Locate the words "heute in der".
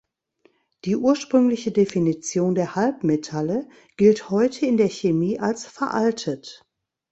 4.31-4.89